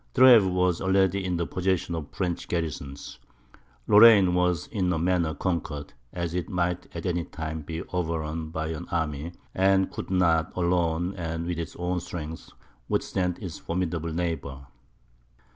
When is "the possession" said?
1.37-1.93